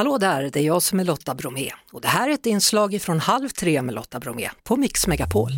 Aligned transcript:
Hallå 0.00 0.18
där, 0.18 0.50
det 0.52 0.60
är 0.60 0.64
jag 0.64 0.82
som 0.82 1.00
är 1.00 1.04
Lotta 1.04 1.34
Bromé 1.34 1.70
och 1.92 2.00
det 2.00 2.08
här 2.08 2.28
är 2.28 2.32
ett 2.32 2.46
inslag 2.46 3.02
från 3.02 3.20
Halv 3.20 3.48
tre 3.48 3.82
med 3.82 3.94
Lotta 3.94 4.20
Bromé 4.20 4.50
på 4.62 4.76
Mix 4.76 5.06
Megapol. 5.06 5.50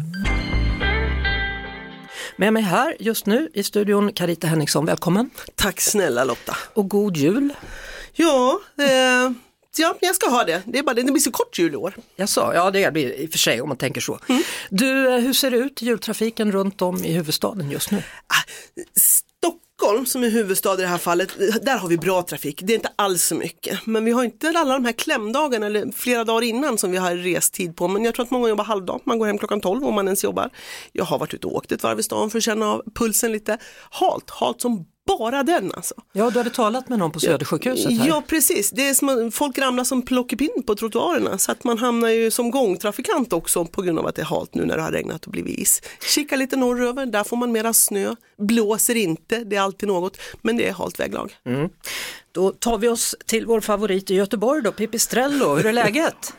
Med 2.37 2.53
mig 2.53 2.63
här 2.63 2.97
just 2.99 3.27
nu 3.27 3.51
i 3.55 3.63
studion 3.63 4.13
Carita 4.13 4.47
Henriksson, 4.47 4.87
välkommen. 4.87 5.31
Tack 5.55 5.81
snälla 5.81 6.25
Lotta. 6.25 6.57
Och 6.75 6.89
god 6.89 7.17
jul. 7.17 7.55
Ja, 8.13 8.61
eh, 8.79 9.33
ja, 9.77 9.97
jag 10.01 10.15
ska 10.15 10.31
ha 10.31 10.45
det. 10.45 10.63
Det, 10.65 10.79
är 10.79 10.83
bara, 10.83 10.95
det 10.95 11.03
blir 11.03 11.19
så 11.19 11.31
kort 11.31 11.59
jul 11.59 11.73
i 11.73 11.77
år. 11.77 11.95
Jag 12.17 12.29
sa, 12.29 12.55
ja 12.55 12.71
det 12.71 12.93
blir 12.93 13.13
i 13.13 13.27
och 13.27 13.31
för 13.31 13.39
sig 13.39 13.61
om 13.61 13.69
man 13.69 13.79
tänker 13.79 14.01
så. 14.01 14.19
Mm. 14.29 14.43
Du, 14.71 15.15
eh, 15.15 15.21
hur 15.21 15.33
ser 15.33 15.51
det 15.51 15.57
ut 15.57 15.83
jultrafiken 15.83 16.53
runt 16.53 16.83
om 16.83 17.05
i 17.05 17.13
huvudstaden 17.13 17.71
just 17.71 17.91
nu? 17.91 18.03
Stockholm 19.83 20.07
som 20.07 20.25
är 20.25 20.31
huvudstad 20.31 20.75
i 20.75 20.77
det 20.77 20.87
här 20.87 20.99
fallet, 20.99 21.29
där 21.63 21.79
har 21.79 21.89
vi 21.89 21.99
bra 21.99 22.23
trafik. 22.23 22.61
Det 22.63 22.73
är 22.73 22.75
inte 22.75 22.93
alls 22.97 23.23
så 23.23 23.35
mycket. 23.35 23.87
Men 23.87 24.05
vi 24.05 24.11
har 24.11 24.25
inte 24.25 24.49
alla 24.57 24.75
de 24.75 24.85
här 24.85 24.93
klämdagarna 24.93 25.67
eller 25.67 25.93
flera 25.93 26.25
dagar 26.25 26.43
innan 26.43 26.79
som 26.79 26.91
vi 26.91 26.97
har 26.97 27.15
restid 27.15 27.77
på. 27.77 27.89
Men 27.89 28.05
jag 28.05 28.15
tror 28.15 28.25
att 28.25 28.31
många 28.31 28.49
jobbar 28.49 28.65
halvdag. 28.65 29.01
Man 29.05 29.19
går 29.19 29.27
hem 29.27 29.39
klockan 29.39 29.61
12 29.61 29.85
om 29.85 29.95
man 29.95 30.07
ens 30.07 30.25
jobbar. 30.25 30.51
Jag 30.93 31.05
har 31.05 31.19
varit 31.19 31.35
ute 31.35 31.47
och 31.47 31.55
åkt 31.57 31.73
ett 31.73 31.83
varv 31.83 32.01
i 32.01 32.03
stan 32.03 32.31
för 32.31 32.39
att 32.39 32.45
känna 32.45 32.67
av 32.67 32.83
pulsen 32.95 33.33
lite. 33.33 33.59
Halt, 33.91 34.31
halt 34.31 34.61
som 34.61 34.87
bara 35.07 35.43
den 35.43 35.73
alltså. 35.75 35.95
Ja, 36.13 36.31
du 36.31 36.39
hade 36.39 36.51
talat 36.51 36.89
med 36.89 36.99
någon 36.99 37.11
på 37.11 37.21
Södersjukhuset 37.21 37.99
här. 37.99 38.09
Ja, 38.09 38.23
precis. 38.27 38.71
Det 38.71 38.89
är 38.89 38.95
som 38.95 39.31
folk 39.33 39.59
ramlar 39.59 39.85
som 39.85 40.03
plockepinn 40.03 40.63
på 40.67 40.75
trottoarerna 40.75 41.39
så 41.39 41.53
att 41.53 41.65
man 41.65 41.79
hamnar 41.79 42.09
ju 42.09 42.31
som 42.31 42.51
gångtrafikant 42.51 43.33
också 43.33 43.65
på 43.65 43.83
grund 43.83 43.99
av 43.99 44.07
att 44.07 44.15
det 44.15 44.23
är 44.23 44.27
halt 44.27 44.55
nu 44.55 44.65
när 44.65 44.77
det 44.77 44.83
har 44.83 44.93
regnat 44.93 45.25
och 45.25 45.33
blivit 45.33 45.59
is. 45.59 45.83
Kika 46.15 46.37
lite 46.37 46.57
norröver, 46.57 47.07
där 47.07 47.25
får 47.25 47.37
man 47.37 47.53
mera 47.53 47.73
snö. 47.73 48.15
Blåser 48.39 48.95
inte, 48.95 49.45
det 49.45 49.57
är 49.57 49.61
alltid 49.61 49.89
något, 49.89 50.19
men 50.43 50.57
det 50.57 50.69
är 50.69 50.73
halt 50.73 51.01
väglag. 51.01 51.37
Mm. 51.47 51.69
Då 52.33 52.51
tar 52.51 52.79
vi 52.79 52.89
oss 52.89 53.17
till 53.27 53.47
vår 53.47 53.61
favorit 53.61 54.11
i 54.11 54.15
Göteborg 54.15 54.63
då, 54.63 54.73
Pipistrello. 54.73 55.55
Hur 55.55 55.67
är 55.67 55.73
läget? 55.73 56.35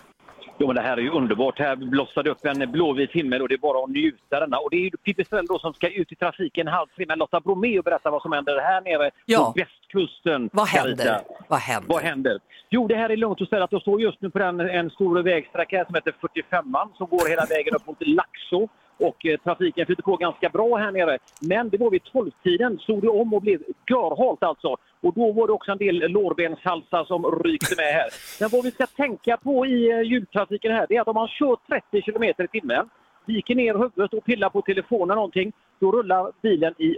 Jo, 0.64 0.68
men 0.68 0.76
det 0.76 0.82
här 0.82 0.98
är 0.98 1.02
ju 1.02 1.10
underbart. 1.10 1.60
Här 1.60 1.76
blossar 1.76 2.24
det 2.24 2.30
upp 2.30 2.46
en 2.46 2.72
blåvit 2.72 3.12
himmel 3.12 3.42
och 3.42 3.50
det 3.50 3.56
är 3.56 3.58
bara 3.58 3.84
att 3.84 3.90
njuta 3.90 4.40
denna. 4.40 4.58
Och 4.58 4.70
det 4.70 4.76
är 4.76 4.82
ju 4.82 4.90
Pipistrello 4.90 5.48
då 5.48 5.60
som 5.60 5.74
ska 5.74 5.90
ut 5.90 6.12
i 6.12 6.16
trafiken 6.16 6.68
halv 6.68 6.88
tre 6.96 7.06
med 7.06 7.18
Lotta 7.18 7.40
Bromé 7.40 7.78
och 7.78 7.84
berätta 7.84 8.12
vad 8.12 8.22
som 8.22 8.32
händer 8.32 8.62
här 8.62 8.82
nere 8.82 9.12
ja. 9.26 9.54
på 9.56 9.60
västkusten. 9.60 10.50
Vad 10.54 10.68
händer? 10.68 11.22
Vad 11.48 11.60
händer? 11.60 11.94
Vad 11.94 12.02
händer? 12.02 12.40
Jo, 12.70 12.88
det 12.88 12.96
här 12.96 13.10
är 13.10 13.18
lugnt 13.18 13.42
och 13.42 13.48
ställt. 13.48 13.72
Jag 13.72 13.82
står 13.82 14.02
just 14.02 14.22
nu 14.22 14.30
på 14.30 14.40
den, 14.40 14.60
en 14.60 14.90
stor 14.90 15.24
vägsträcka 15.24 15.86
som 15.86 15.96
heter 15.96 16.14
45an 16.22 16.88
som 16.98 17.08
går 17.08 17.30
hela 17.30 17.46
vägen 17.46 17.76
upp 17.76 17.88
mot 17.88 17.98
Laxå 18.08 18.70
och 19.04 19.26
eh, 19.26 19.38
trafiken 19.38 19.86
flyter 19.86 20.04
på 20.04 20.18
ganska 20.18 20.50
bra 20.50 20.78
här 20.78 20.92
nere. 20.92 21.18
Men 21.42 21.70
det 21.70 21.78
var 21.78 21.92
vid 21.92 22.02
12-tiden, 22.02 22.80
det 23.02 23.08
om 23.08 23.34
och 23.34 23.42
blev 23.42 23.62
görhalt 23.90 24.44
alltså. 24.44 24.78
Och 25.02 25.14
då 25.14 25.32
var 25.32 25.48
det 25.48 25.54
också 25.54 25.72
en 25.72 25.78
del 25.78 26.12
lårbenshalsar 26.12 27.06
som 27.06 27.26
rykte 27.26 27.76
med 27.76 27.86
här. 27.86 28.10
Men 28.40 28.50
vad 28.50 28.64
vi 28.64 28.72
ska 28.72 28.88
tänka 28.88 29.38
på 29.38 29.66
i 29.66 29.92
eh, 29.92 30.02
jultrafiken 30.02 30.72
här, 30.72 30.86
det 30.90 30.96
är 30.96 31.02
att 31.02 31.08
om 31.08 31.14
man 31.14 31.28
kör 31.28 31.58
30 31.92 32.02
km 32.02 32.24
i 32.24 32.48
timmen, 32.48 32.90
viker 33.26 33.56
ner 33.56 33.74
huvudet 33.74 34.14
och 34.14 34.26
pillar 34.26 34.50
på 34.50 34.62
telefonen 34.62 35.16
någonting, 35.16 35.54
då 35.80 35.92
rullar 35.92 36.32
bilen 36.42 36.74
i 36.78 36.98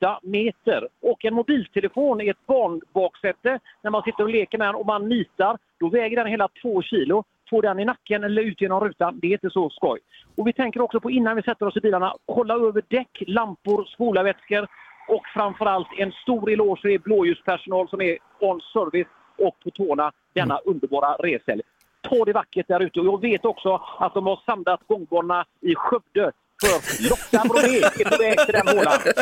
8 0.00 0.18
meter. 0.22 0.88
Och 1.02 1.24
en 1.24 1.34
mobiltelefon 1.34 2.20
i 2.20 2.28
ett 2.28 2.46
barnbaksäte, 2.46 3.58
när 3.82 3.90
man 3.90 4.02
sitter 4.02 4.22
och 4.22 4.30
leker 4.30 4.58
med 4.58 4.68
den 4.68 4.74
och 4.74 4.86
man 4.86 5.08
nitar, 5.08 5.58
då 5.80 5.88
väger 5.88 6.16
den 6.16 6.26
hela 6.26 6.48
2 6.62 6.82
kilo 6.82 7.24
få 7.50 7.60
den 7.60 7.78
i 7.78 7.84
nacken 7.84 8.24
eller 8.24 8.42
ut 8.42 8.60
genom 8.60 8.80
rutan, 8.80 9.18
det 9.20 9.26
är 9.26 9.32
inte 9.32 9.50
så 9.50 9.70
skoj. 9.70 9.98
Och 10.36 10.46
vi 10.46 10.52
tänker 10.52 10.80
också 10.80 11.00
på 11.00 11.10
innan 11.10 11.36
vi 11.36 11.42
sätter 11.42 11.66
oss 11.66 11.76
i 11.76 11.80
bilarna, 11.80 12.14
kolla 12.26 12.54
över 12.54 12.82
däck, 12.88 13.22
lampor, 13.26 13.84
spolarvätskor 13.84 14.66
och 15.08 15.22
framförallt 15.34 15.88
en 15.98 16.12
stor 16.12 16.50
eloge 16.50 16.82
till 16.82 17.00
blåljuspersonal 17.00 17.88
som 17.88 18.00
är 18.00 18.18
on 18.40 18.60
service 18.60 19.08
och 19.38 19.60
på 19.64 19.70
tårna 19.70 20.12
denna 20.32 20.54
mm. 20.54 20.62
underbara 20.74 21.14
reshelg. 21.14 21.62
Ta 22.02 22.24
det 22.24 22.32
vackert 22.32 22.68
där 22.68 22.80
ute 22.80 23.00
och 23.00 23.06
jag 23.06 23.20
vet 23.20 23.44
också 23.44 23.82
att 23.98 24.14
de 24.14 24.26
har 24.26 24.40
samlat 24.46 24.80
gångbanorna 24.86 25.44
i 25.60 25.74
Skövde 25.74 26.32
för 26.60 27.08
Lotta 27.10 27.48
Bromé 27.48 27.78
är 27.78 28.10
på 28.10 28.22
väg 28.22 28.38
till 28.38 28.54
den 28.54 28.66
månaden. 28.76 29.12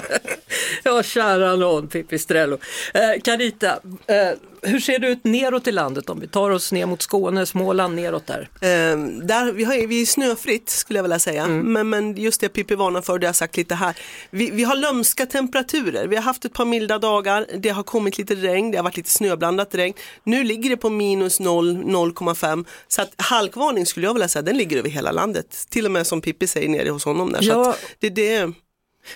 Ja, 0.83 1.03
kära 1.03 1.57
någon 1.57 1.89
Pipistrello. 1.89 2.59
Eh, 2.95 3.21
Carita, 3.23 3.79
eh, 4.07 4.39
hur 4.67 4.81
ser 4.81 4.99
det 4.99 5.09
ut 5.09 5.25
neråt 5.25 5.67
i 5.67 5.73
landet 5.73 6.11
om 6.11 6.21
vi 6.21 6.29
tar 6.29 6.51
oss 6.51 6.73
ner 6.73 6.87
mot 6.87 7.03
Skåne, 7.03 7.47
Småland, 7.47 7.95
neråt 7.95 8.27
där? 8.27 8.49
Eh, 8.61 8.99
där 9.23 9.53
vi, 9.53 9.65
har, 9.65 9.87
vi 9.87 10.03
är 10.03 10.07
snöfritt 10.07 10.71
skulle 10.71 10.99
jag 10.99 11.03
vilja 11.03 11.19
säga, 11.19 11.43
mm. 11.45 11.73
men, 11.73 11.89
men 11.89 12.17
just 12.17 12.41
det 12.41 12.49
Pippi 12.49 12.75
varnar 12.75 13.03
för, 13.03 13.19
det 13.19 13.27
har 13.27 13.29
jag 13.29 13.37
sagt 13.37 13.57
lite 13.57 13.75
här. 13.75 13.97
Vi, 14.31 14.51
vi 14.51 14.65
har 14.65 14.77
lömska 14.77 15.27
temperaturer, 15.27 16.07
vi 16.07 16.17
har 16.17 16.23
haft 16.23 16.45
ett 16.45 16.53
par 16.53 16.65
milda 16.65 16.99
dagar, 16.99 17.47
det 17.59 17.69
har 17.69 17.83
kommit 17.83 18.19
lite 18.19 18.35
regn, 18.35 18.71
det 18.71 18.77
har 18.77 18.85
varit 18.85 18.97
lite 18.97 19.11
snöblandat 19.11 19.75
regn. 19.75 19.95
Nu 20.25 20.45
ligger 20.45 20.71
det 20.71 20.77
på 20.77 20.91
minus 20.91 21.41
0, 21.41 21.77
0,5 21.77 22.65
så 22.89 23.03
att 23.03 23.15
halkvarning 23.17 23.87
skulle 23.87 24.07
jag 24.07 24.15
vilja 24.15 24.29
säga, 24.29 24.43
den 24.43 24.57
ligger 24.57 24.79
över 24.79 24.91
hela 24.91 25.13
landet. 25.13 25.67
Till 25.69 25.87
och 25.87 25.93
med 25.93 26.07
som 26.07 26.21
Pippi 26.21 26.47
säger 26.47 26.69
nere 26.69 26.89
hos 26.89 27.05
honom 27.05 27.33
där. 27.33 27.41
Ja. 27.43 27.65
Så 27.65 27.75
det, 27.99 28.11
det 28.11 28.53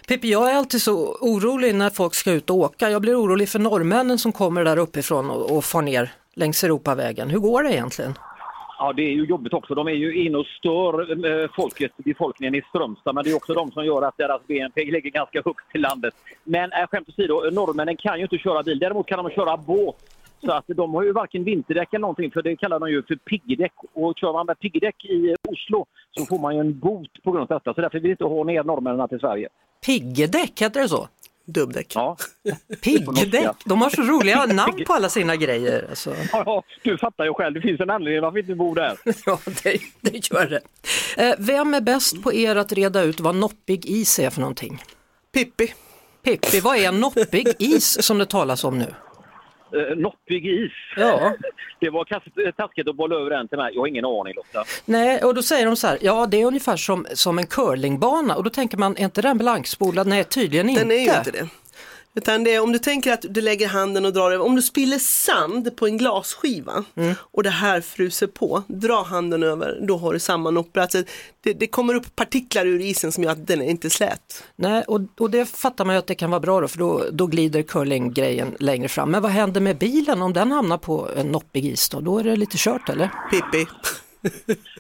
Pippi, 0.09 0.33
jag 0.33 0.51
är 0.51 0.55
alltid 0.55 0.83
så 0.83 1.17
orolig 1.21 1.75
när 1.75 1.91
folk 1.91 2.15
ska 2.15 2.33
ut 2.33 2.51
och 2.51 2.57
åka. 2.57 2.91
Jag 2.91 3.03
blir 3.03 3.21
orolig 3.21 3.49
för 3.49 3.59
norrmännen 3.59 4.19
som 4.19 4.33
kommer 4.33 4.65
där 4.65 4.77
uppifrån 4.77 5.31
och, 5.31 5.57
och 5.57 5.65
far 5.65 5.83
ner 5.83 6.11
längs 6.35 6.65
Europavägen. 6.65 7.31
Hur 7.31 7.39
går 7.39 7.63
det 7.63 7.73
egentligen? 7.73 8.15
Ja, 8.79 8.93
det 8.93 9.03
är 9.03 9.13
ju 9.13 9.25
jobbigt 9.25 9.53
också. 9.53 9.75
De 9.75 9.89
är 9.89 9.93
ju 9.93 10.25
inne 10.25 10.39
och 10.39 10.47
stör 10.47 10.93
eh, 11.27 11.49
folket, 11.57 11.93
befolkningen 11.97 12.55
i 12.55 12.63
Strömstad, 12.69 13.15
men 13.15 13.25
det 13.25 13.31
är 13.31 13.37
också 13.37 13.55
de 13.55 13.71
som 13.71 13.85
gör 13.85 14.03
att 14.03 14.17
deras 14.17 14.47
BNP 14.47 14.85
ligger 14.85 15.11
ganska 15.11 15.43
högt 15.45 15.75
i 15.75 15.79
landet. 15.79 16.15
Men 16.45 16.73
äh, 16.73 16.87
skämt 16.87 17.09
åsido, 17.09 17.51
norrmännen 17.53 17.97
kan 17.97 18.17
ju 18.17 18.23
inte 18.23 18.39
köra 18.39 18.63
bil. 18.63 18.79
Däremot 18.79 19.07
kan 19.07 19.25
de 19.25 19.31
köra 19.31 19.57
båt. 19.57 19.97
Så 20.45 20.53
att 20.53 20.65
de 20.67 20.95
har 20.95 21.03
ju 21.03 21.13
varken 21.13 21.45
vinterdäck 21.45 21.89
eller 21.93 22.01
någonting, 22.01 22.31
för 22.31 22.43
det 22.43 22.57
kallar 22.57 22.79
de 22.79 22.91
ju 22.91 23.03
för 23.03 23.17
piggdäck. 23.17 23.73
Och 23.93 24.15
kör 24.17 24.33
man 24.33 24.47
med 24.47 24.59
piggdäck 24.59 25.05
i 25.05 25.35
Oslo 25.49 25.87
så 26.11 26.27
får 26.27 26.39
man 26.39 26.55
ju 26.55 26.61
en 26.61 26.79
bot 26.79 27.23
på 27.23 27.33
grund 27.33 27.53
av 27.53 27.59
detta. 27.59 27.75
Så 27.75 27.81
därför 27.81 27.99
vill 27.99 28.03
vi 28.03 28.11
inte 28.11 28.25
ha 28.25 28.45
ner 28.45 28.65
norrmännen 28.65 29.09
till 29.09 29.21
Sverige. 29.21 29.49
Piggdäck, 29.87 30.61
heter 30.61 30.81
det 30.81 30.89
så? 30.89 31.09
Dubbdäck. 31.47 31.93
Ja. 31.95 32.17
Piggdäck, 32.83 33.51
de 33.65 33.83
har 33.83 33.91
så 33.91 34.03
roliga 34.03 34.47
namn 34.47 34.85
på 34.87 34.93
alla 34.93 35.09
sina 35.09 35.37
grejer. 35.37 35.87
Alltså. 35.91 36.15
Ja, 36.33 36.63
du 36.83 36.99
fattar 36.99 37.25
ju 37.25 37.35
själv, 37.35 37.55
det 37.55 37.61
finns 37.61 37.81
en 37.81 37.91
anledning 37.91 38.23
varför 38.23 38.39
inte 38.39 38.55
bor 38.55 38.75
där. 38.75 38.99
Ja, 39.27 39.39
det, 39.63 39.81
det 40.01 40.31
gör 40.31 40.47
det. 40.47 40.61
Eh, 41.29 41.35
vem 41.39 41.75
är 41.75 41.81
bäst 41.81 42.23
på 42.23 42.33
er 42.35 42.57
att 42.57 42.73
reda 42.73 43.03
ut 43.03 43.21
vad 43.21 43.35
noppig 43.35 43.87
is 43.87 44.19
är 44.19 44.31
för 44.31 44.41
någonting? 44.41 44.83
Pippi. 45.33 45.75
Pippi, 46.23 46.61
vad 46.61 46.77
är 46.77 46.93
noppig 46.93 47.49
is 47.59 48.03
som 48.07 48.19
det 48.19 48.27
talas 48.27 48.65
om 48.65 48.79
nu? 48.79 48.95
Eh, 49.73 49.97
noppig 49.97 50.47
is. 50.47 50.73
Ja. 50.97 51.33
Det 51.81 51.91
var 51.91 52.05
taskigt 52.53 52.89
att 52.89 52.97
bolla 52.97 53.17
över 53.17 53.31
den 53.31 53.49
till 53.49 53.59
mig. 53.59 53.71
Jag 53.75 53.83
har 53.83 53.87
ingen 53.87 54.05
aning 54.05 54.35
Lotta. 54.35 54.65
Nej, 54.85 55.23
och 55.23 55.35
då 55.35 55.43
säger 55.43 55.67
de 55.67 55.77
så 55.77 55.87
här, 55.87 55.99
ja 56.01 56.27
det 56.27 56.41
är 56.41 56.47
ungefär 56.47 56.77
som, 56.77 57.07
som 57.15 57.39
en 57.39 57.47
curlingbana 57.47 58.37
och 58.37 58.45
då 58.45 58.51
tänker 58.51 58.79
man, 58.79 58.97
är 58.97 59.05
inte 59.05 59.23
den 59.23 59.39
blankspolad? 59.39 60.07
Nej, 60.07 60.25
tydligen 60.25 60.69
inte. 60.69 60.83
Den 60.83 60.91
är 60.91 60.95
ju 60.95 61.19
inte 61.19 61.31
det. 61.31 61.49
Utan 62.19 62.45
det 62.45 62.55
är 62.55 62.63
om 62.63 62.73
du 62.73 62.79
tänker 62.79 63.13
att 63.13 63.25
du 63.31 63.41
lägger 63.41 63.69
handen 63.69 64.05
och 64.05 64.13
drar 64.13 64.31
över, 64.31 64.45
om 64.45 64.57
du 64.57 64.63
spiller 64.63 64.99
sand 64.99 65.77
på 65.77 65.87
en 65.87 65.99
glasskiva 65.99 66.85
mm. 66.97 67.15
och 67.21 67.43
det 67.43 67.51
här 67.51 67.81
fruser 67.81 68.27
på, 68.27 68.63
dra 68.67 69.03
handen 69.03 69.43
över, 69.43 69.79
då 69.83 69.97
har 69.97 70.13
du 70.13 70.19
samma 70.19 70.51
noppor. 70.51 70.81
Alltså, 70.81 71.03
det, 71.41 71.53
det, 71.53 71.67
kommer 71.67 71.95
upp 71.95 72.17
partiklar 72.17 72.67
ur 72.67 72.81
isen 72.81 73.13
som 73.13 73.25
gör 73.25 73.33
att 73.33 73.47
den 73.47 73.63
är 73.63 73.71
inte 73.71 73.91
slät. 73.91 74.45
Nej, 74.57 74.83
och, 74.83 75.01
och 75.19 75.31
det 75.31 75.47
fattar 75.47 75.85
man 75.85 75.95
ju 75.95 75.99
att 75.99 76.07
det 76.07 76.15
kan 76.15 76.31
vara 76.31 76.41
bra 76.41 76.61
då, 76.61 76.69
för 76.69 76.79
då, 76.79 77.05
då 77.13 77.27
glider 77.27 77.63
curlinggrejen 77.63 78.55
längre 78.59 78.89
fram. 78.89 79.11
Men 79.11 79.23
vad 79.23 79.33
händer 79.33 79.61
med 79.61 79.79
bilen 79.79 80.23
om 80.23 80.33
den 80.33 80.53
hamnar 80.53 80.79
på 80.79 81.09
en 81.17 81.27
noppig 81.27 81.67
is 81.67 81.89
då? 81.89 82.01
Då 82.01 82.19
är 82.19 82.25
det 82.25 82.37
lite 82.37 82.57
kört 82.59 82.89
eller? 82.89 83.11
Pippi 83.31 83.67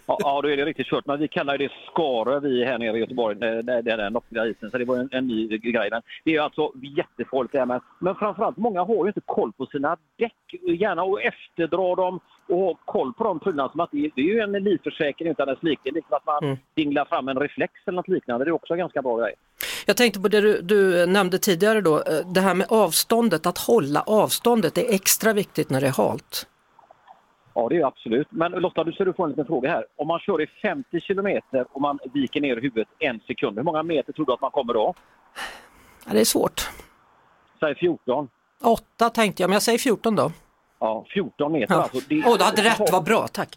ja, 0.07 0.41
då 0.43 0.51
är 0.51 0.57
det 0.57 0.65
riktigt 0.65 0.87
kört. 0.87 1.07
Men 1.07 1.21
vi 1.21 1.29
kallar 1.29 1.59
det 1.59 1.73
skare 1.93 2.41
vi 2.41 2.65
här 2.65 2.79
nere 2.79 2.97
i 2.97 3.01
Göteborg, 3.01 3.37
är 3.45 3.97
den 3.97 4.13
loppiga 4.13 4.47
isen. 4.47 4.71
Så 4.71 4.79
det 4.79 4.85
var 4.85 4.97
en, 4.97 5.09
en 5.13 5.27
ny 5.27 5.59
grej. 5.59 5.89
Men 5.91 6.03
det 6.25 6.37
är 6.37 6.41
alltså 6.41 6.73
jättefarligt 6.97 7.53
det 7.53 7.59
här 7.59 7.67
med. 7.67 7.81
Men 7.99 8.15
framförallt, 8.15 8.57
många 8.57 8.85
har 8.85 9.05
ju 9.05 9.07
inte 9.07 9.21
koll 9.27 9.53
på 9.53 9.67
sina 9.67 9.97
däck. 10.19 10.33
Gärna 10.81 11.03
och 11.03 11.23
efterdra 11.23 11.95
dem 11.95 12.21
och 12.49 12.59
ha 12.59 12.75
koll 12.85 13.13
på 13.13 13.25
de 13.25 13.41
prylarna. 13.41 13.69
Som 13.69 13.81
att 13.81 13.91
det, 13.93 14.11
det 14.15 14.21
är 14.21 14.35
ju 14.35 14.41
en 14.41 14.53
livförsäkring 14.53 15.29
utan 15.29 15.49
dess 15.49 15.63
like. 15.63 15.91
Liksom 15.91 16.17
att 16.17 16.27
man 16.27 16.45
mm. 16.45 16.57
dinglar 16.75 17.05
fram 17.05 17.29
en 17.29 17.39
reflex 17.41 17.73
eller 17.87 17.97
något 17.97 18.09
liknande. 18.09 18.45
Det 18.45 18.49
är 18.49 18.53
också 18.53 18.73
en 18.73 18.79
ganska 18.79 19.03
bra 19.03 19.17
grej. 19.17 19.35
Jag 19.87 19.97
tänkte 19.97 20.21
på 20.21 20.29
det 20.29 20.41
du, 20.41 20.61
du, 20.63 21.07
nämnde 21.07 21.39
tidigare 21.39 21.81
då, 21.81 21.97
eh, 21.97 22.33
det 22.35 22.41
här 22.41 22.55
med 22.55 22.67
avståndet, 22.71 23.47
att 23.47 23.59
hålla 23.59 24.01
avståndet 24.01 24.75
det 24.75 24.89
är 24.89 24.95
extra 24.95 25.33
viktigt 25.33 25.71
när 25.71 25.81
det 25.81 25.87
är 25.87 25.93
halt. 25.93 26.47
Ja, 27.59 27.69
det 27.69 27.77
är 27.77 27.87
absolut. 27.87 28.27
Men 28.31 28.53
Lotta, 28.53 28.85
du 28.85 28.93
ser 28.93 29.05
du 29.05 29.13
få 29.13 29.25
en 29.25 29.31
liten 29.31 29.47
fråga 29.47 29.71
här. 29.71 29.87
Om 29.97 30.09
man 30.09 30.19
kör 30.19 30.43
i 30.43 30.47
50 30.47 31.01
kilometer 31.01 31.67
och 31.73 31.81
man 31.81 31.99
viker 32.15 32.41
ner 32.41 32.57
huvudet 32.57 32.89
en 32.99 33.21
sekund, 33.21 33.57
hur 33.59 33.65
många 33.65 33.83
meter 33.83 34.13
tror 34.13 34.27
du 34.27 34.33
att 34.33 34.41
man 34.41 34.51
kommer 34.51 34.75
då? 34.75 34.95
Ja, 36.07 36.13
det 36.13 36.21
är 36.21 36.25
svårt. 36.25 36.71
Säg 37.61 37.75
14. 37.75 38.29
8 38.65 39.11
tänkte 39.11 39.43
jag, 39.43 39.49
men 39.49 39.53
jag 39.53 39.63
säger 39.63 39.79
14 39.79 40.17
då. 40.17 40.33
Ja, 40.81 41.05
14 41.15 41.53
meter 41.53 41.75
Ja. 41.75 41.83
alltså. 41.83 41.99
Det, 42.09 42.23
Åh, 42.27 42.39
du 42.39 42.45
hade 42.45 42.63
rätt, 42.63 42.93
vad 42.93 43.05
bra, 43.05 43.27
tack. 43.33 43.49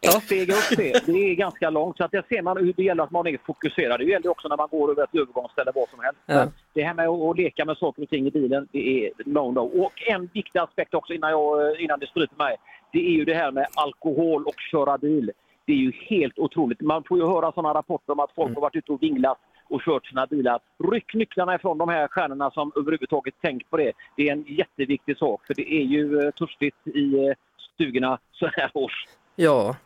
Ja. 0.00 0.10
Stega 0.10 0.54
upp 0.54 0.76
det, 0.76 1.06
det 1.06 1.30
är 1.30 1.34
ganska 1.34 1.70
långt. 1.70 1.96
Så 1.96 2.04
att 2.04 2.10
där 2.10 2.24
ser 2.28 2.42
man 2.42 2.56
hur 2.56 2.72
det 2.76 2.82
gäller 2.82 3.02
att 3.04 3.10
man 3.10 3.26
är 3.26 3.38
fokuserad. 3.46 4.00
Det 4.00 4.04
gäller 4.04 4.28
också 4.30 4.48
när 4.48 4.56
man 4.56 4.68
går 4.70 4.90
över 4.90 5.04
ett 5.04 5.14
övergångsställe, 5.14 5.72
vad 5.74 5.88
som 5.88 6.00
helst. 6.00 6.20
Ja. 6.26 6.46
Det 6.74 6.82
här 6.82 6.94
med 6.94 7.08
att, 7.08 7.20
att 7.30 7.36
leka 7.36 7.64
med 7.64 7.76
saker 7.76 8.02
och 8.02 8.08
ting 8.08 8.26
i 8.26 8.30
bilen, 8.30 8.68
det 8.72 9.06
är 9.06 9.10
no, 9.26 9.52
no. 9.52 9.84
Och 9.84 9.92
en 10.06 10.30
viktig 10.34 10.58
aspekt 10.58 10.94
också 10.94 11.12
innan, 11.12 11.30
jag, 11.30 11.80
innan 11.80 11.98
det 12.00 12.06
stryper 12.06 12.36
mig, 12.36 12.56
det 12.92 12.98
är 13.06 13.12
ju 13.12 13.24
det 13.24 13.34
här 13.34 13.50
med 13.52 13.66
alkohol 13.74 14.44
och 14.44 14.54
köra 14.70 14.98
bil. 14.98 15.30
Det 15.66 15.72
är 15.72 15.76
ju 15.76 15.92
helt 16.08 16.38
otroligt. 16.38 16.80
Man 16.80 17.04
får 17.08 17.18
ju 17.18 17.26
höra 17.26 17.52
sådana 17.52 17.74
rapporter 17.74 18.12
om 18.12 18.20
att 18.20 18.34
folk 18.34 18.54
har 18.54 18.60
varit 18.60 18.76
ute 18.76 18.92
och 18.92 19.02
vinglat 19.02 19.38
och 19.72 19.82
kört 19.82 20.06
sina 20.06 20.26
bilar. 20.26 20.60
Ryck 20.92 21.14
nycklarna 21.14 21.54
ifrån 21.54 21.78
de 21.78 21.88
här 21.88 22.08
stjärnorna 22.08 22.50
som 22.50 22.72
överhuvudtaget 22.76 23.34
tänkt 23.42 23.70
på 23.70 23.76
det. 23.76 23.92
Det 24.16 24.28
är 24.28 24.32
en 24.32 24.44
jätteviktig 24.48 25.18
sak 25.18 25.46
för 25.46 25.54
det 25.54 25.72
är 25.72 25.84
ju 25.84 26.20
eh, 26.20 26.30
törstigt 26.30 26.86
i 26.86 27.14
eh, 27.14 27.34
stugorna 27.74 28.18
så 28.32 28.46
här 28.46 28.70
års. 28.74 29.06
Ja, 29.36 29.76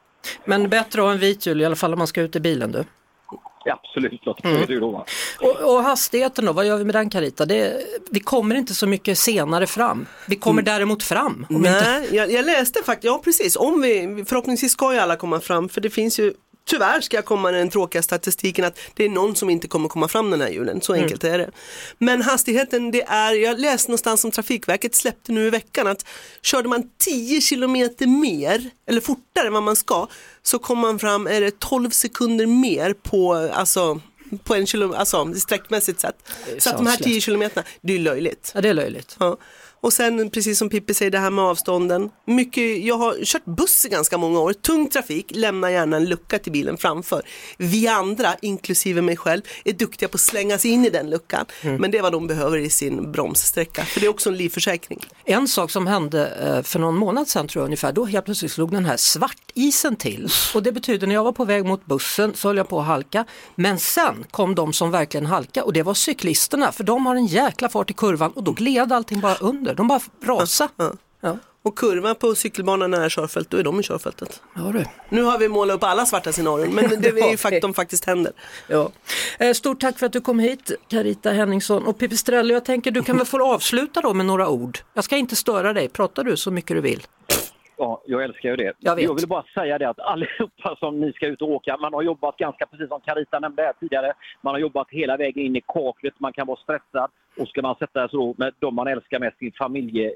men 0.44 0.68
bättre 0.68 1.00
att 1.00 1.06
ha 1.06 1.12
en 1.12 1.18
vit 1.18 1.46
jul 1.46 1.60
i 1.60 1.64
alla 1.64 1.76
fall 1.76 1.92
om 1.92 1.98
man 1.98 2.06
ska 2.06 2.22
ut 2.22 2.36
i 2.36 2.40
bilen 2.40 2.72
du. 2.72 2.84
Ja, 3.64 3.80
absolut, 3.82 4.26
Lotta. 4.26 4.48
Mm. 4.48 4.66
Det 4.66 4.80
då? 4.80 5.04
Och, 5.40 5.74
och 5.74 5.82
hastigheten 5.82 6.44
då, 6.44 6.52
vad 6.52 6.66
gör 6.66 6.78
vi 6.78 6.84
med 6.84 6.94
den 6.94 7.10
Carita? 7.10 7.46
Det, 7.46 7.84
vi 8.10 8.20
kommer 8.20 8.54
inte 8.54 8.74
så 8.74 8.86
mycket 8.86 9.18
senare 9.18 9.66
fram. 9.66 10.06
Vi 10.28 10.36
kommer 10.36 10.62
däremot 10.62 11.02
fram. 11.02 11.46
Om 11.48 11.56
inte, 11.56 11.70
Nej, 11.70 12.08
jag, 12.12 12.30
jag 12.30 12.44
läste 12.46 12.82
faktiskt, 12.82 13.04
ja 13.04 13.20
precis, 13.24 13.56
om 13.56 13.82
vi, 13.82 14.24
förhoppningsvis 14.28 14.72
ska 14.72 14.92
ju 14.92 14.98
alla 14.98 15.16
komma 15.16 15.40
fram 15.40 15.68
för 15.68 15.80
det 15.80 15.90
finns 15.90 16.20
ju 16.20 16.34
Tyvärr 16.68 17.00
ska 17.00 17.16
jag 17.16 17.24
komma 17.24 17.42
med 17.42 17.54
den 17.54 17.70
tråkiga 17.70 18.02
statistiken 18.02 18.64
att 18.64 18.78
det 18.94 19.04
är 19.04 19.08
någon 19.08 19.36
som 19.36 19.50
inte 19.50 19.68
kommer 19.68 19.88
komma 19.88 20.08
fram 20.08 20.30
den 20.30 20.40
här 20.40 20.48
julen, 20.48 20.80
så 20.80 20.92
enkelt 20.92 21.24
är 21.24 21.38
det. 21.38 21.50
Men 21.98 22.22
hastigheten, 22.22 22.90
det 22.90 23.02
är, 23.02 23.32
jag 23.32 23.60
läste 23.60 23.90
någonstans 23.90 24.20
som 24.20 24.30
Trafikverket 24.30 24.94
släppte 24.94 25.32
nu 25.32 25.46
i 25.46 25.50
veckan 25.50 25.86
att 25.86 26.06
körde 26.42 26.68
man 26.68 26.90
10 26.98 27.40
kilometer 27.40 28.06
mer, 28.06 28.70
eller 28.86 29.00
fortare 29.00 29.46
än 29.46 29.52
vad 29.52 29.62
man 29.62 29.76
ska, 29.76 30.06
så 30.42 30.58
kommer 30.58 30.82
man 30.82 30.98
fram, 30.98 31.26
är 31.26 31.40
det 31.40 31.58
12 31.58 31.90
sekunder 31.90 32.46
mer 32.46 32.92
på, 32.92 33.34
alltså, 33.34 34.00
på 34.44 34.54
en 34.54 34.66
kilometer, 34.66 34.98
alltså 34.98 35.34
sträckmässigt 35.34 36.00
sett. 36.00 36.16
Så 36.58 36.70
att 36.70 36.76
de 36.76 36.86
här 36.86 36.96
10 36.96 37.04
sanslöst. 37.04 37.24
kilometerna, 37.24 37.66
det 37.80 37.94
är 37.94 37.98
löjligt. 37.98 38.50
ja, 38.54 38.60
det 38.60 38.68
är 38.68 38.74
löjligt. 38.74 39.16
Ja. 39.20 39.36
Och 39.80 39.92
sen 39.92 40.30
precis 40.30 40.58
som 40.58 40.68
Pippi 40.68 40.94
säger 40.94 41.10
det 41.10 41.18
här 41.18 41.30
med 41.30 41.44
avstånden. 41.44 42.10
Mycket, 42.26 42.84
jag 42.84 42.98
har 42.98 43.24
kört 43.24 43.44
buss 43.44 43.84
i 43.84 43.88
ganska 43.88 44.18
många 44.18 44.40
år. 44.40 44.52
Tung 44.52 44.88
trafik, 44.88 45.26
lämna 45.34 45.70
gärna 45.70 45.96
en 45.96 46.04
lucka 46.04 46.38
till 46.38 46.52
bilen 46.52 46.76
framför. 46.76 47.22
Vi 47.58 47.88
andra, 47.88 48.34
inklusive 48.42 49.02
mig 49.02 49.16
själv, 49.16 49.42
är 49.64 49.72
duktiga 49.72 50.08
på 50.08 50.14
att 50.14 50.20
slänga 50.20 50.58
sig 50.58 50.70
in 50.70 50.84
i 50.84 50.90
den 50.90 51.10
luckan. 51.10 51.44
Men 51.78 51.90
det 51.90 51.98
är 51.98 52.02
vad 52.02 52.12
de 52.12 52.26
behöver 52.26 52.58
i 52.58 52.70
sin 52.70 53.12
bromssträcka. 53.12 53.84
För 53.84 54.00
det 54.00 54.06
är 54.06 54.10
också 54.10 54.28
en 54.28 54.36
livförsäkring. 54.36 55.00
En 55.24 55.48
sak 55.48 55.70
som 55.70 55.86
hände 55.86 56.26
eh, 56.26 56.62
för 56.62 56.78
någon 56.78 56.96
månad 56.96 57.28
sedan 57.28 57.48
tror 57.48 57.60
jag 57.62 57.64
ungefär, 57.66 57.92
då 57.92 58.04
helt 58.04 58.24
plötsligt 58.24 58.52
slog 58.52 58.72
den 58.72 58.84
här 58.84 58.96
svartisen 58.96 59.96
till. 59.96 60.28
Och 60.54 60.62
det 60.62 60.72
betyder 60.72 61.06
när 61.06 61.14
jag 61.14 61.24
var 61.24 61.32
på 61.32 61.44
väg 61.44 61.64
mot 61.64 61.86
bussen 61.86 62.32
så 62.34 62.48
höll 62.48 62.56
jag 62.56 62.68
på 62.68 62.80
att 62.80 62.86
halka. 62.86 63.24
Men 63.54 63.78
sen 63.78 64.24
kom 64.30 64.54
de 64.54 64.72
som 64.72 64.90
verkligen 64.90 65.26
halka 65.26 65.64
och 65.64 65.72
det 65.72 65.82
var 65.82 65.94
cyklisterna 65.94 66.72
för 66.72 66.84
de 66.84 67.06
har 67.06 67.16
en 67.16 67.26
jäkla 67.26 67.68
fart 67.68 67.90
i 67.90 67.94
kurvan 67.94 68.30
och 68.30 68.42
då 68.42 68.52
gled 68.52 68.92
allting 68.92 69.20
bara 69.20 69.34
under. 69.34 69.65
De 69.74 69.88
bara 69.88 70.00
rasade. 70.24 70.72
Ja. 70.76 70.92
Ja, 71.20 71.36
Och 71.62 71.78
kurva 71.78 72.14
på 72.14 72.34
cykelbanan 72.34 72.90
nära 72.90 73.08
körfält, 73.08 73.50
då 73.50 73.56
är 73.56 73.62
de 73.62 73.80
i 73.80 73.82
körfältet. 73.82 74.40
ja 74.54 74.62
du. 74.72 74.84
Nu 75.08 75.22
har 75.22 75.38
vi 75.38 75.48
målat 75.48 75.76
upp 75.76 75.84
alla 75.84 76.06
svarta 76.06 76.32
scenarion, 76.32 76.74
men 76.74 76.88
det 77.00 77.08
är 77.08 77.52
ju 77.54 77.60
de 77.60 77.74
faktiskt 77.74 78.04
händer. 78.04 78.32
Ja. 78.68 78.90
Eh, 79.38 79.52
Stort 79.52 79.80
tack 79.80 79.98
för 79.98 80.06
att 80.06 80.12
du 80.12 80.20
kom 80.20 80.38
hit 80.38 80.72
Carita 80.88 81.30
Henningsson 81.30 81.86
och 81.86 81.98
Pipistrello. 81.98 82.54
Jag 82.54 82.64
tänker 82.64 82.90
du 82.90 83.02
kan 83.02 83.16
väl 83.16 83.26
få 83.26 83.44
avsluta 83.54 84.00
då 84.00 84.14
med 84.14 84.26
några 84.26 84.48
ord. 84.48 84.78
Jag 84.94 85.04
ska 85.04 85.16
inte 85.16 85.36
störa 85.36 85.72
dig, 85.72 85.88
pratar 85.88 86.24
du 86.24 86.36
så 86.36 86.50
mycket 86.50 86.76
du 86.76 86.80
vill. 86.80 87.06
Ja, 87.78 88.02
jag 88.06 88.24
älskar 88.24 88.48
ju 88.48 88.56
det. 88.56 88.72
Jag 88.78 88.96
vet. 88.96 89.10
vill 89.10 89.28
bara 89.28 89.44
säga 89.54 89.78
det 89.78 89.88
att 89.88 90.00
allihopa 90.00 90.76
som 90.78 91.00
ni 91.00 91.12
ska 91.12 91.26
ut 91.26 91.42
och 91.42 91.50
åka, 91.50 91.76
man 91.76 91.94
har 91.94 92.02
jobbat 92.02 92.36
ganska, 92.36 92.66
precis 92.66 92.88
som 92.88 93.00
Carita 93.00 93.38
nämnde 93.38 93.62
här 93.62 93.72
tidigare, 93.80 94.12
man 94.40 94.54
har 94.54 94.60
jobbat 94.60 94.90
hela 94.90 95.16
vägen 95.16 95.46
in 95.46 95.56
i 95.56 95.60
kaklet, 95.60 96.14
man 96.18 96.32
kan 96.32 96.46
vara 96.46 96.58
stressad 96.60 97.10
och 97.38 97.48
ska 97.48 97.62
man 97.62 97.76
sätta 97.76 98.08
sig 98.08 98.18
då 98.18 98.34
med 98.38 98.52
de 98.58 98.74
man 98.74 98.86
älskar 98.86 99.20
mest, 99.20 99.38
sin 99.38 99.52
familje, 99.52 100.12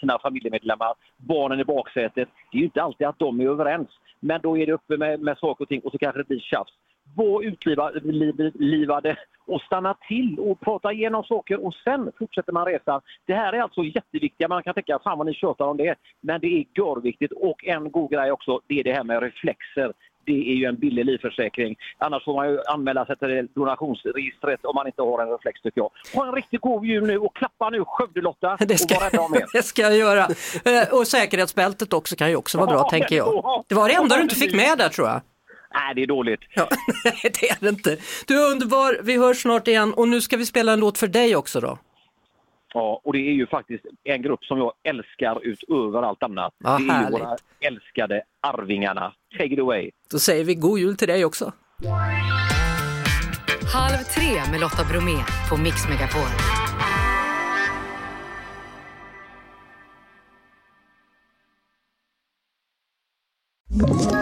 sina 0.00 0.18
familjemedlemmar, 0.18 0.94
barnen 1.16 1.60
i 1.60 1.64
baksätet. 1.64 2.28
Det 2.52 2.58
är 2.58 2.60
ju 2.60 2.64
inte 2.64 2.82
alltid 2.82 3.06
att 3.06 3.18
de 3.18 3.40
är 3.40 3.48
överens, 3.48 3.88
men 4.20 4.40
då 4.40 4.58
är 4.58 4.66
det 4.66 4.72
uppe 4.72 4.96
med, 4.96 5.20
med 5.20 5.38
saker 5.38 5.64
och 5.64 5.68
ting 5.68 5.80
och 5.80 5.92
så 5.92 5.98
kanske 5.98 6.20
det 6.20 6.28
blir 6.28 6.40
tjafs. 6.40 6.72
Var 7.16 7.42
utlivade 7.42 9.16
och 9.54 9.62
stanna 9.62 9.94
till 10.08 10.38
och 10.38 10.60
prata 10.60 10.92
igenom 10.92 11.24
saker 11.24 11.66
och 11.66 11.74
sen 11.84 12.12
fortsätter 12.18 12.52
man 12.52 12.66
resan. 12.66 13.00
Det 13.26 13.34
här 13.34 13.52
är 13.52 13.60
alltså 13.60 13.82
jätteviktiga, 13.82 14.48
man 14.48 14.62
kan 14.62 14.74
tänka 14.74 14.98
fan 15.04 15.18
vad 15.18 15.26
ni 15.26 15.34
tjötar 15.34 15.64
om 15.64 15.76
det, 15.76 15.94
men 16.20 16.40
det 16.40 16.46
är 16.46 16.64
görviktigt 16.78 17.32
och 17.32 17.64
en 17.64 17.90
god 17.90 18.10
grej 18.10 18.32
också, 18.32 18.60
det 18.68 18.80
är 18.80 18.84
det 18.84 18.92
här 18.92 19.04
med 19.04 19.22
reflexer. 19.22 19.92
Det 20.24 20.50
är 20.50 20.54
ju 20.54 20.64
en 20.64 20.76
billig 20.76 21.04
livförsäkring. 21.04 21.76
Annars 21.98 22.24
får 22.24 22.34
man 22.34 22.48
ju 22.48 22.58
anmäla 22.68 23.06
sig 23.06 23.16
till 23.16 23.48
donationsregistret 23.54 24.64
om 24.64 24.74
man 24.74 24.86
inte 24.86 25.02
har 25.02 25.22
en 25.22 25.30
reflex 25.30 25.60
tycker 25.62 25.80
jag. 25.80 25.90
Ha 26.14 26.26
en 26.28 26.34
riktigt 26.34 26.60
god 26.60 26.84
jul 26.84 27.06
nu 27.06 27.18
och 27.18 27.36
klappa 27.36 27.70
nu 27.70 27.84
Skövde-Lotta 27.84 28.56
Det 28.68 28.78
ska, 28.78 28.94
och 28.96 29.02
var 29.02 29.10
rädda 29.10 29.22
om 29.22 29.34
er. 29.34 29.44
det 29.52 29.62
ska 29.62 29.82
jag 29.82 29.96
göra. 29.96 30.20
Eh, 30.64 30.98
Och 30.98 31.06
säkerhetsbältet 31.06 31.92
också 31.92 32.16
kan 32.16 32.30
ju 32.30 32.36
också 32.36 32.58
vara 32.58 32.66
bra 32.66 32.76
Ja, 32.78 32.90
tänker 32.90 33.16
jag. 33.16 33.64
Det 33.68 33.74
var 33.74 33.88
det 33.88 33.94
enda 33.94 34.16
du 34.16 34.22
inte 34.22 34.34
fick 34.34 34.54
med 34.54 34.78
där 34.78 34.88
tror 34.88 35.08
jag. 35.08 35.20
Nej, 35.74 35.94
det 35.94 36.02
är 36.02 36.06
dåligt. 36.06 36.40
Ja, 36.54 36.68
nej, 37.04 37.32
det 37.40 37.50
är 37.50 37.56
det 37.60 37.68
inte. 37.68 37.96
Du 38.26 38.42
är 38.46 38.50
underbar, 38.52 39.00
vi 39.02 39.16
hörs 39.18 39.42
snart 39.42 39.68
igen 39.68 39.92
och 39.94 40.08
nu 40.08 40.20
ska 40.20 40.36
vi 40.36 40.46
spela 40.46 40.72
en 40.72 40.80
låt 40.80 40.98
för 40.98 41.08
dig 41.08 41.36
också 41.36 41.60
då. 41.60 41.78
Ja, 42.74 43.00
och 43.04 43.12
det 43.12 43.18
är 43.18 43.32
ju 43.32 43.46
faktiskt 43.46 43.84
en 44.04 44.22
grupp 44.22 44.44
som 44.44 44.58
jag 44.58 44.72
älskar 44.84 45.46
utöver 45.46 46.02
allt 46.02 46.22
annat. 46.22 46.54
Vad 46.58 46.80
det 46.80 46.84
är 46.84 46.86
ju 46.86 46.92
härligt. 46.92 47.20
våra 47.20 47.36
älskade 47.60 48.22
Arvingarna. 48.40 49.12
Take 49.38 49.44
it 49.54 49.58
away. 49.60 49.90
Då 50.10 50.18
säger 50.18 50.44
vi 50.44 50.54
god 50.54 50.78
jul 50.78 50.96
till 50.96 51.08
dig 51.08 51.24
också. 51.24 51.52
Halv 53.74 53.96
tre 53.96 54.50
med 54.50 54.60
Lotta 54.60 54.84
Bromé 54.90 55.16
på 55.50 55.56
Mix 55.56 55.88
Megapol. 55.88 56.28
Ett 63.84 64.21